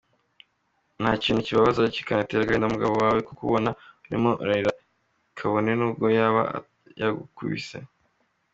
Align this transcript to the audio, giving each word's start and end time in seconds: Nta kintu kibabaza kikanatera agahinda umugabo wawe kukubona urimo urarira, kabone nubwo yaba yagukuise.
Nta 1.01 1.11
kintu 1.23 1.41
kibabaza 1.47 1.83
kikanatera 1.95 2.41
agahinda 2.43 2.67
umugabo 2.69 2.93
wawe 3.03 3.19
kukubona 3.27 3.69
urimo 4.05 4.31
urarira, 4.43 4.71
kabone 5.37 5.71
nubwo 5.75 6.05
yaba 6.17 6.41
yagukuise. 7.01 7.77